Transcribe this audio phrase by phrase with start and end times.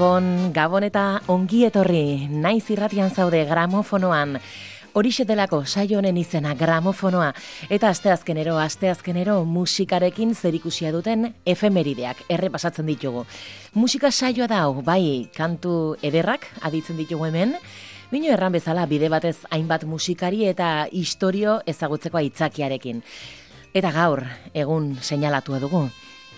[0.00, 4.38] Gabon, Gabon eta ongi etorri, naiz irratian zaude gramofonoan.
[4.96, 7.26] Horixe delako saio honen izena gramofonoa
[7.68, 13.26] eta asteazkenero asteazkenero musikarekin zerikusia duten efemerideak errepasatzen ditugu.
[13.74, 17.58] Musika saioa da hau, bai, kantu ederrak aditzen ditugu hemen.
[18.08, 23.04] Bino erran bezala bide batez hainbat musikari eta historio ezagutzeko aitzakiarekin.
[23.74, 24.24] Eta gaur,
[24.64, 25.90] egun seinalatua dugu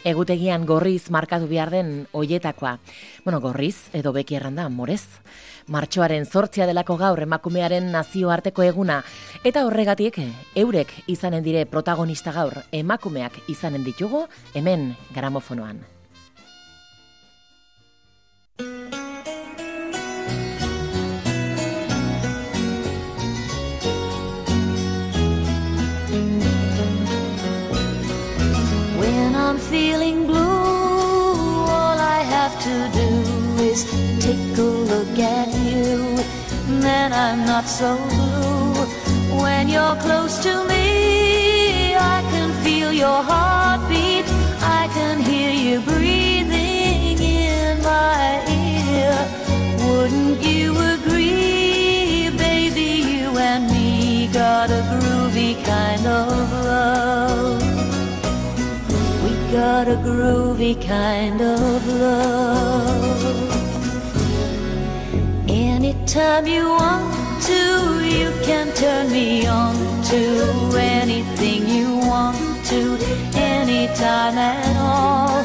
[0.05, 2.79] egutegian gorriz markatu behar den oietakoa.
[3.25, 5.05] Bueno, gorriz, edo beki erranda, morez.
[5.71, 9.03] Martxoaren zortzia delako gaur emakumearen nazioarteko eguna.
[9.45, 10.19] Eta horregatik,
[10.55, 15.85] eurek izanen dire protagonista gaur emakumeak izanen ditugu, hemen gramofonoan.
[37.13, 38.73] Then I'm not so blue.
[39.43, 44.25] When you're close to me, I can feel your heartbeat.
[44.63, 49.15] I can hear you breathing in my ear.
[49.87, 52.91] Wouldn't you agree, baby?
[53.13, 56.29] You and me got a groovy kind of
[56.65, 57.63] love
[59.23, 63.62] We got a groovy kind of love.
[66.15, 69.75] Anytime you want to, you can turn me on
[70.11, 72.37] to anything you want
[72.67, 72.99] to,
[73.35, 75.43] anytime at all.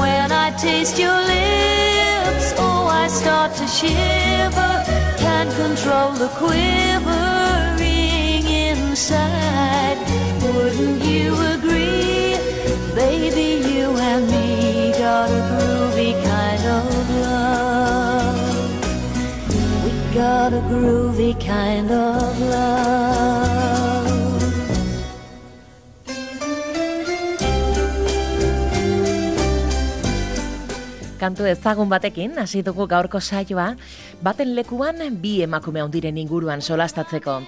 [0.00, 4.84] When I taste your lips, oh, I start to shiver,
[5.18, 9.98] can't control the quivering inside.
[10.44, 11.73] Wouldn't you agree?
[20.24, 23.03] Got a groovy kind of love.
[31.24, 33.70] Kantu ezagun batekin, hasi dugu gaurko saioa,
[34.20, 37.38] baten lekuan bi emakume handiren inguruan solastatzeko.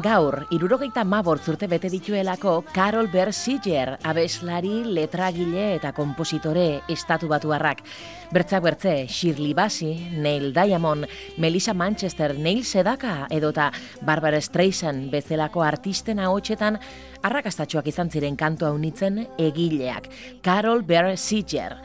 [0.00, 7.84] Gaur, irurogeita mabort zurte bete dituelako Carol Bersiger, abeslari, letragile eta kompositore estatu batuarrak.
[8.32, 11.04] Bertzak bertze, Shirley Bassey, Neil Diamond,
[11.36, 13.68] Melissa Manchester, Neil Sedaka edota
[14.00, 16.80] Barbara Streisand bezalako artisten ahotsetan
[17.22, 20.08] arrakastatxoak izan ziren kantua unitzen egileak.
[20.40, 21.76] Carol Bersiger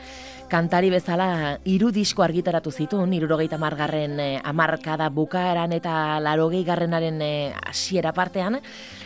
[0.52, 7.54] kantari bezala hiru disko argitaratu zituen, irurogeita margarren eh, amarkada bukaeran eta larogei garrenaren eh,
[7.70, 8.60] hasiera partean,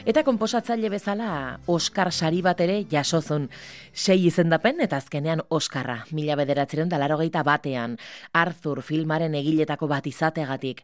[0.10, 1.28] eta komposatzaile bezala
[1.70, 3.46] Oscar sari bat ere jasozun.
[3.94, 8.00] Sei izendapen eta azkenean Oscarra, mila bederatzeren da larogeita batean,
[8.34, 10.82] Arthur filmaren egiletako bat izategatik.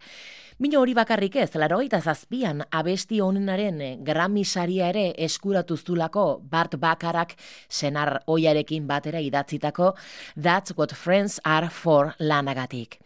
[0.62, 7.34] Mino hori bakarrik ez, laro zazpian abesti honenaren eh, Grammy saria ere eskuratuztulako Bart Bakarak
[7.68, 9.96] senar oiarekin batera idatzitako
[10.40, 13.00] That's What Friends Are For lanagatik.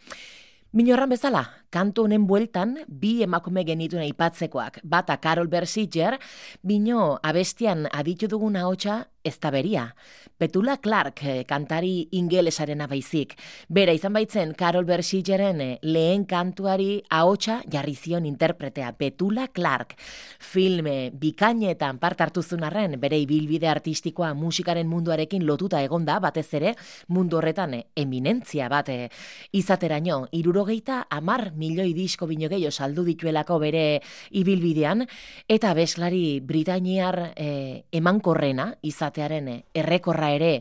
[0.74, 1.46] Minorran bezala,
[1.76, 4.80] kantu honen bueltan bi emakume genitu aipatzekoak.
[4.84, 6.16] Bata Carol Bersiger,
[6.64, 9.90] bino abestian aditu duguna hotxa ez da beria.
[10.38, 13.34] Petula Clark eh, kantari ingelesaren abaizik.
[13.72, 18.92] Bera izan baitzen Carol Bersigeren eh, lehen kantuari ahotsa jarri zion interpretea.
[19.00, 19.96] Petula Clark
[20.40, 26.76] filme bikainetan part hartu arren bere ibilbide artistikoa musikaren munduarekin lotuta egonda batez ere
[27.08, 28.90] mundu horretan eh, eminentzia bat
[29.52, 30.28] izateraino.
[30.32, 33.86] Irurogeita amar milioi disko bino gehiago saldu dituelako bere
[34.38, 35.02] ibilbidean
[35.50, 40.54] eta beslari Britainiar emankorrena izatearen errekorra ere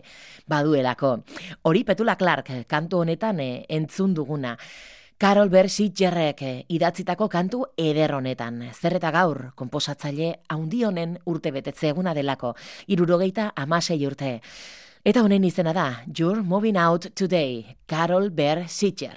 [0.46, 1.18] baduelako.
[1.62, 4.56] Hori Petula Clark kantu honetan eh, entzun duguna.
[5.18, 8.62] Carol Bersitgerrek eh, idatzitako kantu eder honetan.
[8.74, 12.54] Zer eta gaur, komposatzaile haundi honen urte betetze eguna delako,
[12.88, 14.40] irurogeita amasei urte.
[15.04, 19.16] Eta honen izena da, You're Moving Out Today, Carol Bersitger.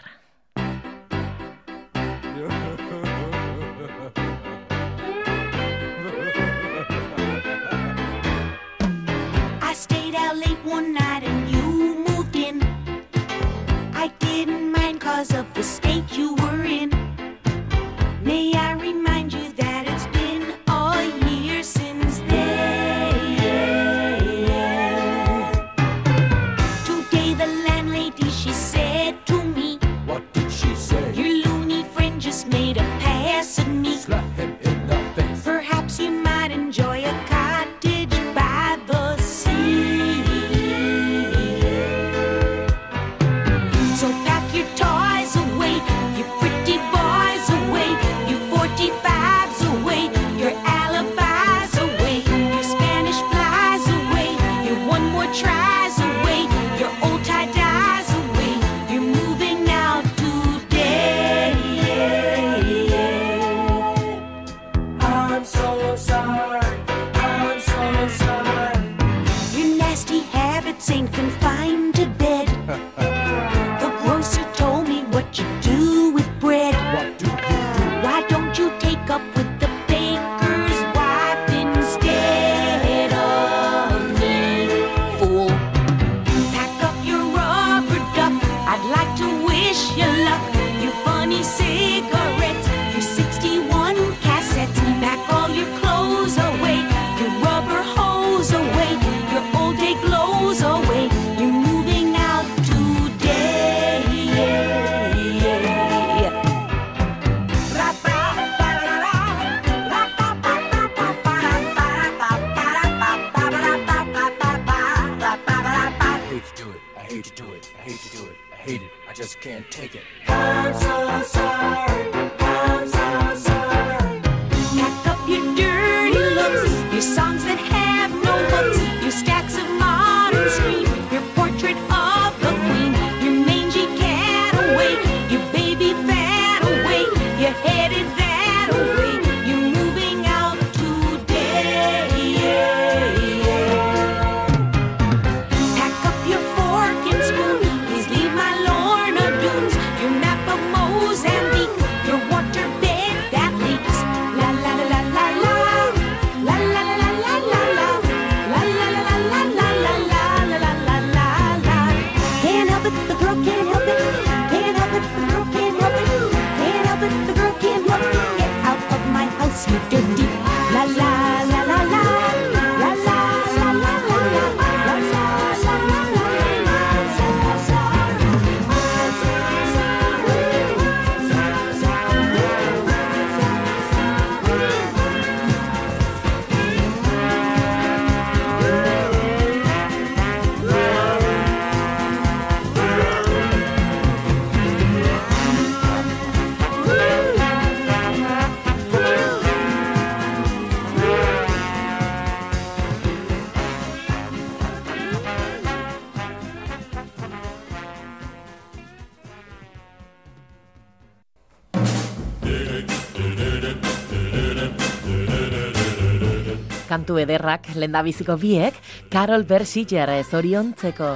[217.08, 218.76] kantu ederrak lendabiziko biek,
[219.10, 221.16] Carol Bersiger zoriontzeko.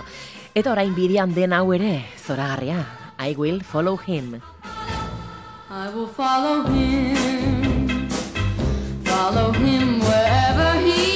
[0.55, 2.85] Eta orain bidian den hau ere, zoragarria,
[3.19, 4.39] I will follow him.
[5.69, 8.07] I will follow him,
[9.03, 11.11] follow him wherever he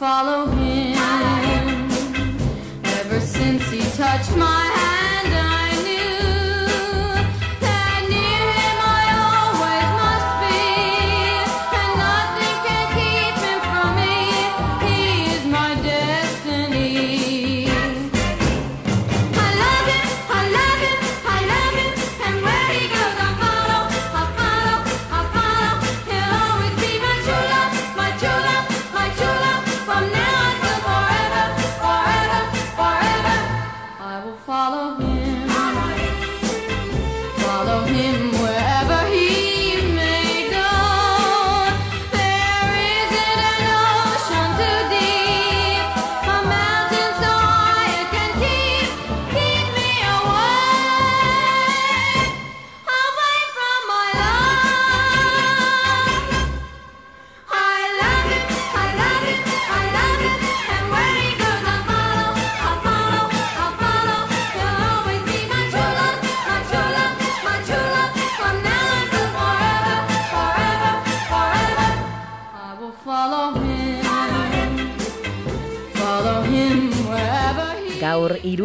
[0.00, 0.29] Follow.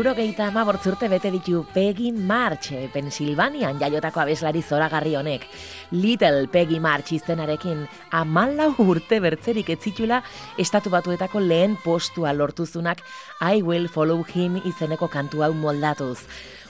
[0.06, 5.48] Irurogeita ama bortzurte bete ditu Peggy March, eh, Pensilvanian jaiotako abeslari zoragarri honek.
[5.92, 10.20] Little Peggy March izenarekin amalau urte bertzerik etzitula
[10.62, 13.02] estatu batuetako lehen postua lortuzunak
[13.42, 16.20] I Will Follow Him izeneko kantu hau moldatuz.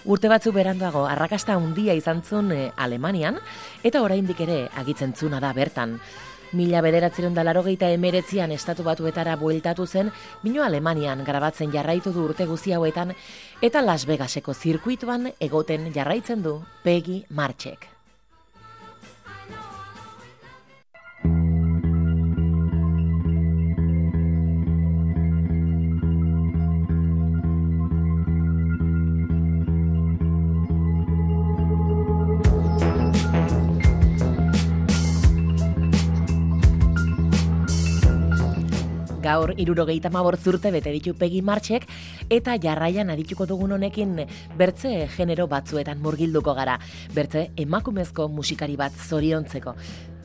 [0.06, 3.42] Urte batzu beranduago arrakasta handia izan zuen eh, Alemanian,
[3.84, 6.00] eta oraindik ere agitzen zuna da bertan.
[6.56, 10.12] Mila bederatzeron da larogeita emeretzian estatu batuetara bueltatu zen,
[10.44, 13.12] bino Alemanian grabatzen jarraitu du urte guzi hauetan,
[13.62, 17.95] eta Las Vegaseko zirkuituan egoten jarraitzen du Peggy Marchek.
[39.26, 41.88] Gaur irurogeita urte bete ditu Peggy Marchek
[42.30, 46.80] eta jarraian adituko dugun honekin bertze genero batzuetan murgilduko gara.
[47.14, 49.74] Bertze emakumezko musikari bat zoriontzeko.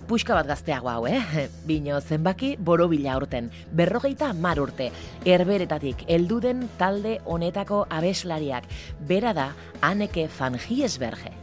[0.06, 1.22] Puxka bat gazteago hau, eh?
[1.68, 3.50] Bino zenbaki borobila urten.
[3.72, 4.90] Berrogeita mar urte.
[5.24, 8.66] Herberetatik elduden talde honetako abeslariak.
[9.00, 11.40] Bera da Anneke van Giesberge.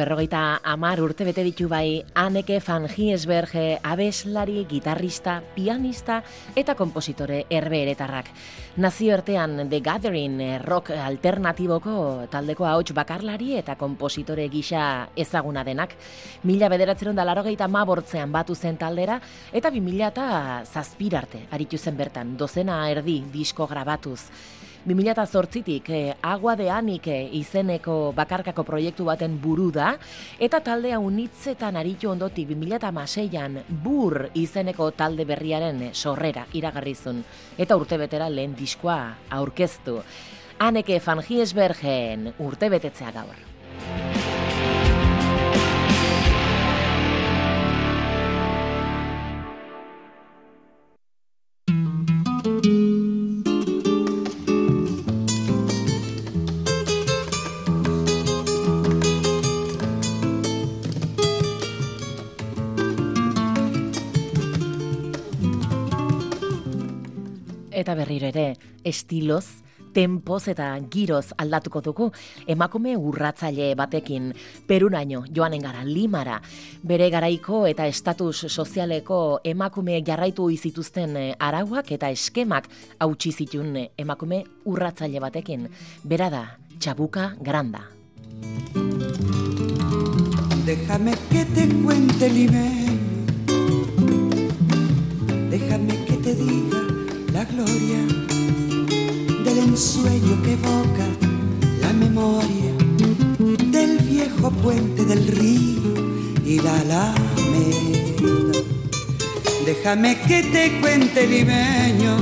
[0.00, 6.22] Berrogeita amar urte bete ditu bai Anneke van Giesberge abeslari, gitarrista, pianista
[6.56, 8.30] eta kompositore herbeeretarrak.
[8.80, 15.92] Nazioartean The Gathering eh, rock alternatiboko taldeko ahots bakarlari eta kompositore gisa ezaguna denak.
[16.48, 19.20] Mila bederatzeron da larogeita mabortzean batu zen taldera
[19.52, 24.20] eta bi mila eta zazpirarte aritu zen bertan, dozena erdi disko grabatuz.
[24.86, 29.92] 2008tik eh, Agua de Anik eh, izeneko bakarkako proiektu baten buru da,
[30.40, 37.22] eta taldea unitzetan aritu ondotik 2006an Bur izeneko talde berriaren sorrera iragarrizun,
[37.58, 40.00] eta urtebetera lehen diskoa aurkeztu.
[40.60, 44.09] Aneke van Giesbergen urtebetetzea gaur.
[68.10, 69.62] Berriro ere, estiloz,
[69.94, 72.08] tempoz eta giroz aldatuko dugu
[72.46, 74.32] emakume urratzaile batekin.
[74.66, 76.40] Perunaino joanen gara limara.
[76.82, 83.88] Bere garaiko eta estatus sozialeko emakume jarraitu zituzten eh, arauak eta eskemak hautsi zitun eh,
[83.98, 85.68] emakume urratzaile batekin.
[86.04, 86.44] Bera da
[86.78, 87.86] txabuka granda.
[90.66, 92.79] Déjame que te cuente limeño,
[99.44, 101.06] del ensueño que evoca
[101.80, 102.72] la memoria
[103.70, 105.94] del viejo puente del río
[106.44, 107.16] y la alameda.
[109.66, 112.16] Déjame que te cuente limeño,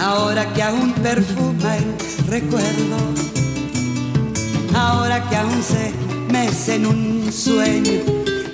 [0.00, 1.84] ahora que aún perfuma el
[2.28, 2.96] recuerdo
[4.74, 5.92] ahora que aún se
[6.32, 8.00] mece en un sueño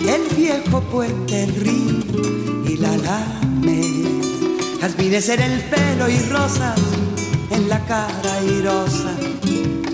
[0.01, 4.26] el viejo puente, el río y la alameda.
[4.87, 6.79] Jazmines en el pelo y rosas
[7.51, 9.17] en la cara irosa,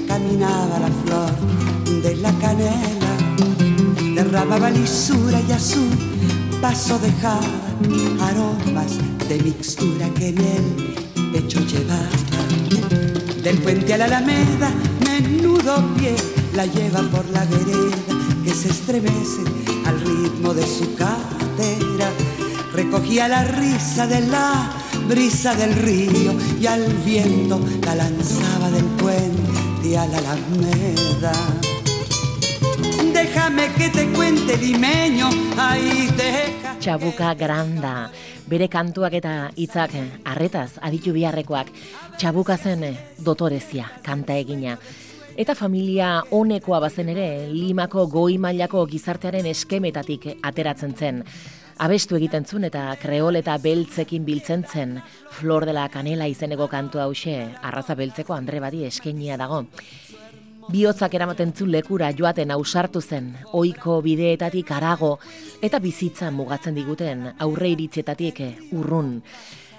[0.06, 3.14] caminaba la flor de la canela,
[4.14, 5.88] derramaba lisura y azul,
[6.60, 7.40] paso dejaba
[8.20, 8.98] aromas
[9.30, 12.10] de mixtura que en el pecho llevaba.
[13.42, 14.70] Del puente a la alameda,
[15.06, 16.14] menudo pie
[16.54, 17.96] la lleva por la vereda
[18.44, 19.40] que se estremece
[19.86, 22.10] al ritmo de su cadera.
[22.74, 29.98] Recogía la risa de la brisa del río y al viento la lanzaba del puente
[29.98, 31.32] a la alameda.
[33.12, 36.78] Déjame que te cuente limeño, ahí deja.
[36.78, 38.10] Txabuka granda.
[38.50, 41.70] Bere kantuak eta hitzak arretaz aditu biharrekoak.
[42.18, 44.78] Txabuka zen eh, dotorezia, kanta egina.
[45.36, 51.22] Eta familia honekoa bazen ere, limako goi mailako gizartearen eskemetatik ateratzen zen.
[51.82, 54.92] Abestu egiten zuen eta kreol eta beltzekin biltzen zen.
[55.34, 59.64] Flor de la Canela izeneko kantu hause, arraza beltzeko Andre Badi eskenia dago.
[60.70, 65.16] Bihotzak eramaten zuen lekura joaten ausartu zen, ohiko bideetatik arago
[65.60, 68.38] eta bizitza mugatzen diguten aurre iritzietatik
[68.70, 69.16] urrun.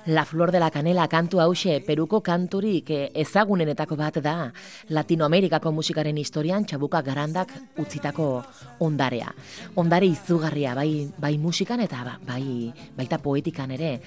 [0.06, 4.52] La Flor de la Canela kantu hause Peruko kanturik eh, ezagunenetako bat da
[4.92, 8.44] Latinoamerikako musikaren historian txabuka garandak utzitako
[8.84, 9.32] ondarea.
[9.80, 14.02] Ondare izugarria bai, bai musikan eta ba- bai, baita poetikan ere.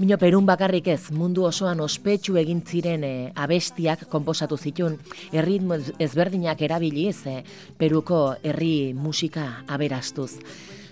[0.00, 4.98] Mino Perun bakarrik ez, mundu osoan ospetsu egin ziren eh, abestiak konposatu zitun,
[5.30, 7.44] erritmo ez- ezberdinak erabiliz eh,
[7.78, 10.40] Peruko herri musika aberastuz.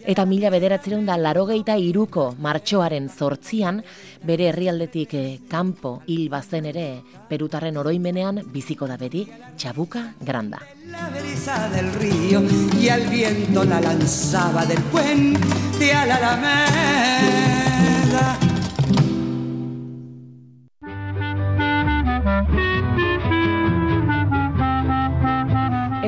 [0.09, 3.83] Eta mila bederatzeron da larogeita iruko martxoaren zortzian,
[4.25, 9.27] bere herrialdetik eh, kanpo hil bazen ere Perutarren oroimenean biziko da beti
[9.59, 10.64] txabuka granda.
[10.88, 12.40] La brisa del río
[12.81, 17.68] y al viento la lanzaba del puente a la alameda.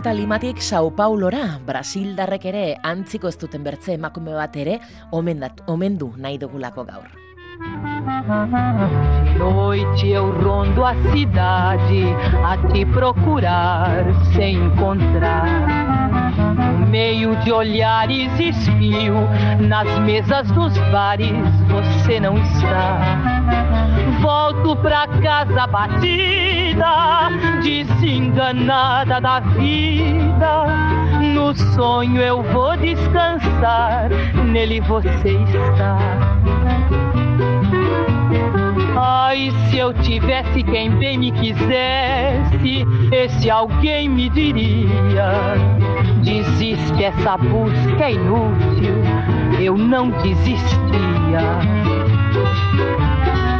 [0.01, 4.79] Eta limatik Sao Paulora, Brasildarrek ere antziko ez duten bertze emakume bat ere
[5.13, 7.11] omendat, omendu nahi dugulako gaur.
[9.37, 15.69] Noite eu rondo a cidade a te procurar sem encontrar.
[16.81, 19.21] No meio de olhares espio,
[19.69, 23.70] nas mesas dos bares você não está.
[24.21, 27.31] Volto pra casa batida,
[27.63, 30.67] desenganada da vida.
[31.35, 34.09] No sonho eu vou descansar,
[34.47, 35.99] nele você está.
[38.96, 45.55] Ai, se eu tivesse quem bem me quisesse, esse alguém me diria:
[46.22, 48.94] Desiste, essa busca é inútil,
[49.61, 51.40] eu não desistia.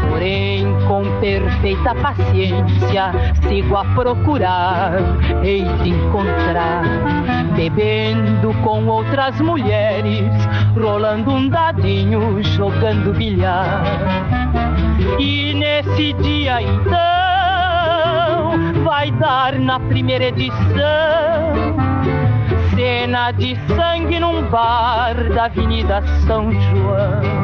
[0.09, 3.13] Porém, com perfeita paciência,
[3.49, 4.93] sigo a procurar,
[5.43, 6.83] hei de encontrar.
[7.55, 10.31] Bebendo com outras mulheres,
[10.75, 13.83] rolando um dadinho, jogando bilhar.
[15.19, 17.01] E nesse dia então
[18.85, 21.51] vai dar na primeira edição
[22.75, 27.41] cena de sangue num bar da Avenida São João.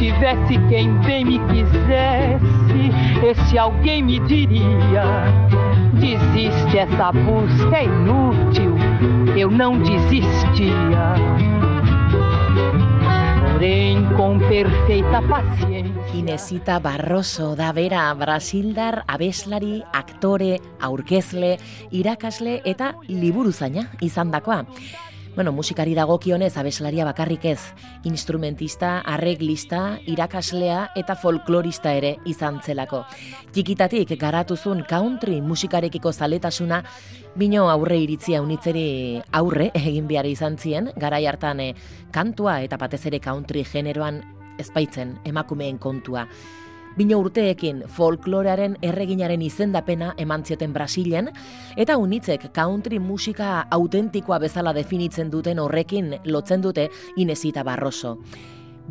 [0.00, 2.90] Tivesse quem bem me quisesse,
[3.22, 5.04] esse alguém me diria:
[5.92, 8.74] desiste, essa busca é inútil.
[9.36, 11.14] Eu não desistia.
[13.52, 15.90] Porém, com perfeita paciência.
[16.14, 21.58] Inesita Barroso da bera Brasildar abeslari, aktore, aurkezle,
[21.92, 24.64] irakasle eta liburuzaina izandakoa.
[25.40, 27.60] Bueno, musikari dagokionez abeslaria bakarrik ez,
[28.04, 33.06] instrumentista, arreglista, irakaslea eta folklorista ere izan zelako.
[33.48, 36.82] Txikitatik garatuzun country musikarekiko zaletasuna,
[37.40, 38.84] bino aurre iritzia unitzeri
[39.32, 41.72] aurre egin behar izan zien, garai hartan eh,
[42.12, 44.20] kantua eta batez ere country generoan
[44.60, 46.26] ezpaitzen emakumeen kontua.
[47.00, 51.30] Bino urteekin folklorearen erreginaren izendapena eman zioten Brasilen,
[51.80, 58.18] eta unitzek country musika autentikoa bezala definitzen duten horrekin lotzen dute Inesita Barroso.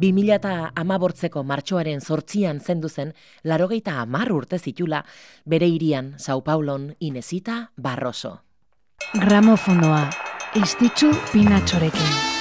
[0.01, 5.03] 2000 eta amabortzeko martxoaren sortzian zendu zen, larogeita amar urte zitula,
[5.45, 8.39] bere irian, Sao Paulon, Inesita Barroso.
[9.13, 10.09] Gramofonoa,
[10.55, 12.38] istitzu pinatxorekin.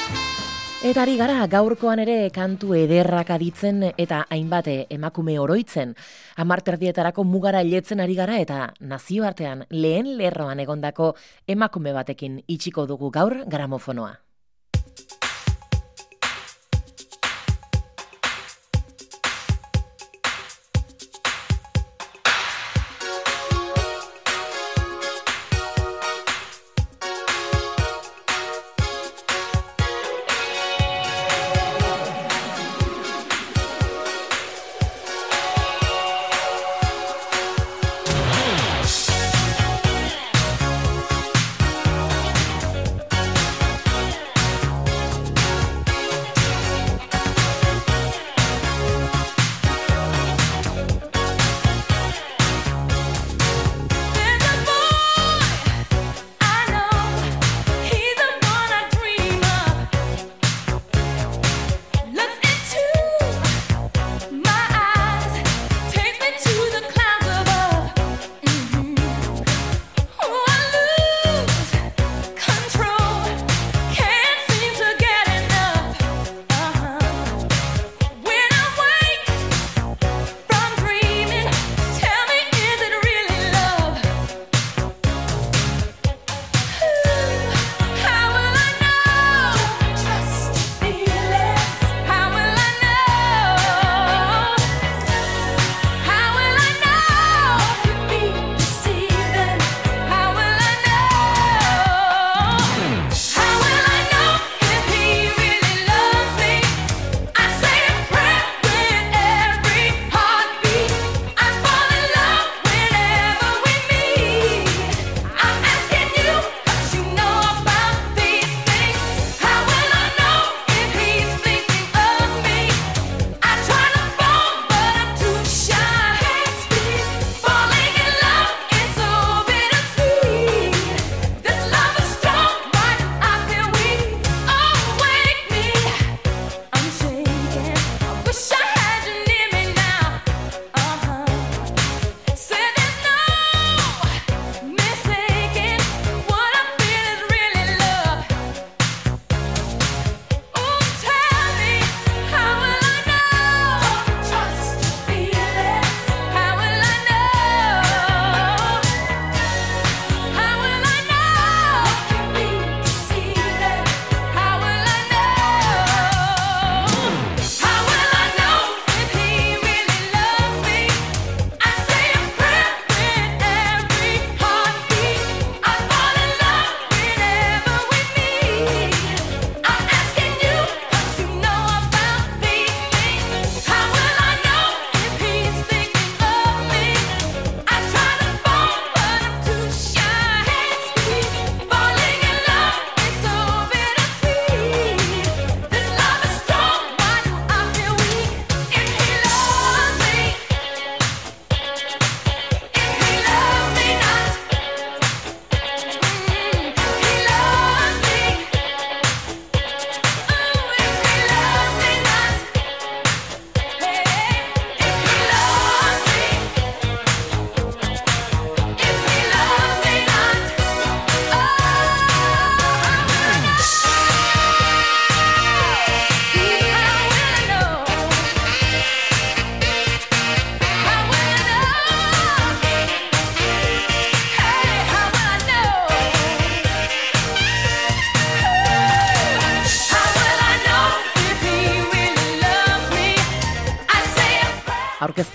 [0.79, 5.97] Eta ari gara gaurkoan ere kantu ederrak aditzen eta hainbate emakume oroitzen.
[6.39, 11.11] Amarterdietarako mugara letzen ari gara eta nazioartean lehen lerroan egondako
[11.49, 14.15] emakume batekin itxiko dugu gaur gramofonoa.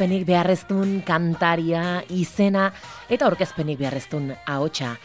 [0.04, 2.74] Aurkezpenik beharreztun kantaria, izena
[3.08, 4.98] eta aurkezpenik beharreztun ahotsa.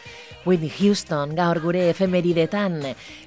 [0.43, 2.81] Whitney Houston gaur gure efemeridetan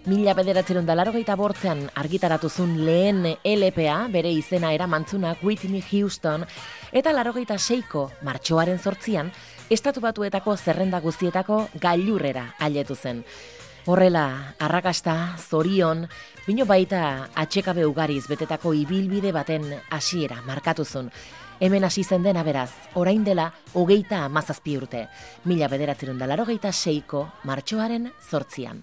[0.05, 6.45] mila bederatzerun da larogeita bortzean argitaratuzun lehen LPA bere izena eramantzunak Whitney Houston
[6.93, 9.33] eta larogeita seiko martxoaren sortzian
[9.71, 13.25] estatu batuetako zerrenda guztietako gailurrera ailetu zen.
[13.87, 16.05] Horrela, arrakasta, zorion,
[16.47, 21.09] bino baita atxekabe ugariz betetako ibilbide baten hasiera markatuzun.
[21.63, 23.45] Hemen hasi zen dena beraz, orain dela
[23.79, 25.05] hogeita amazazpi urte,
[25.47, 28.83] mila bederatzerun da larogeita seiko martxoaren zortzian.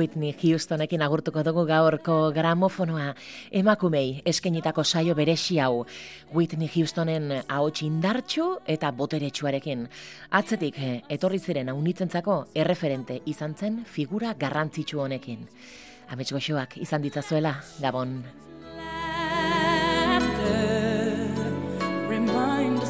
[0.00, 3.10] Whitney Houstonekin agurtuko dugu gaurko gramofonoa
[3.52, 5.84] emakumei eskenitako saio beresi hau.
[6.32, 9.84] Whitney Houstonen ahots indartxu eta boteretsuarekin.
[10.40, 15.44] Atzetik eh, etorri ziren aunitzentzako erreferente izan zen figura garrantzitsu honekin.
[16.08, 18.22] Amets goxoak izan ditzazuela, Gabon.
[22.10, 22.80] remind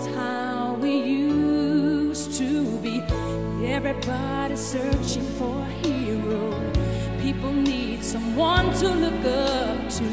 [8.10, 10.04] someone to look up to.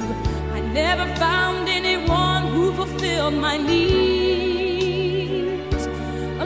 [0.53, 4.67] I never found anyone who fulfilled my needs.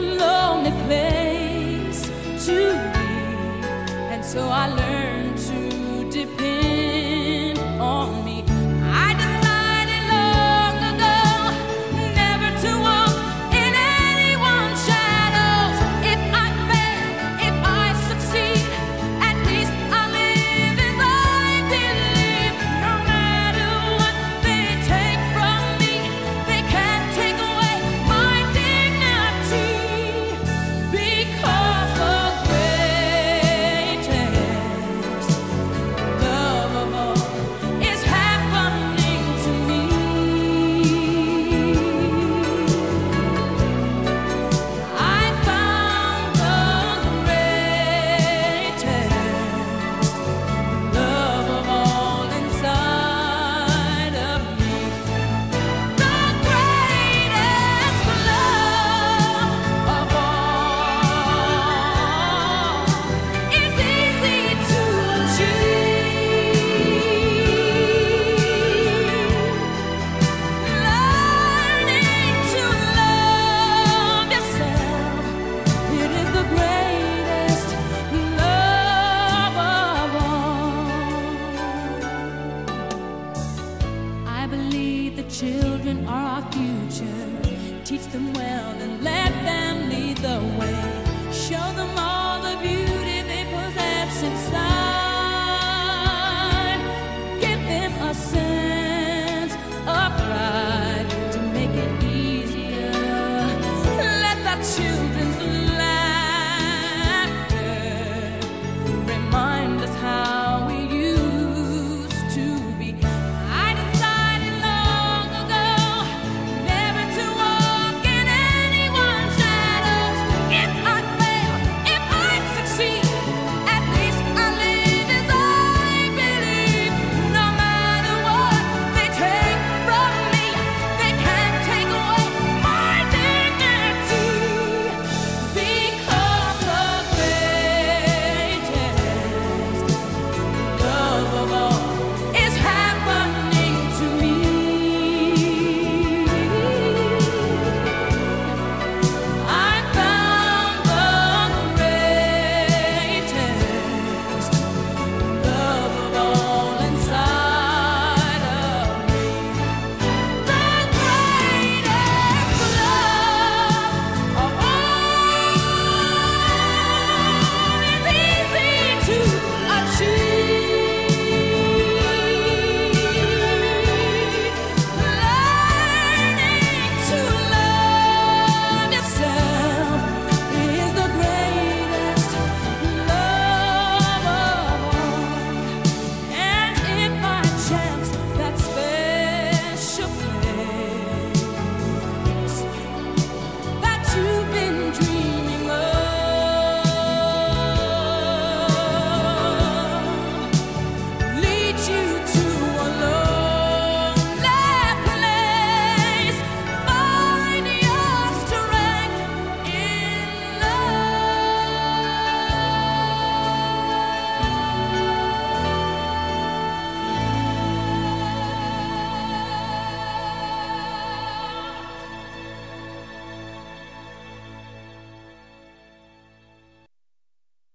[0.00, 2.10] lonely place
[2.46, 2.56] to
[2.94, 3.10] be.
[4.12, 5.11] And so I learned